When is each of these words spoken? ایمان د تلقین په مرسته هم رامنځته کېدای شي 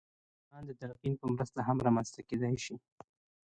ایمان 0.41 0.63
د 0.67 0.71
تلقین 0.81 1.13
په 1.21 1.25
مرسته 1.35 1.59
هم 1.67 1.77
رامنځته 1.85 2.21
کېدای 2.29 2.55
شي 2.65 2.75